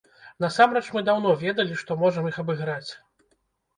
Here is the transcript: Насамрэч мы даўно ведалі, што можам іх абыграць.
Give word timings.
Насамрэч 0.43 0.83
мы 0.95 1.03
даўно 1.11 1.35
ведалі, 1.45 1.79
што 1.81 1.99
можам 2.03 2.31
іх 2.33 2.43
абыграць. 2.45 2.91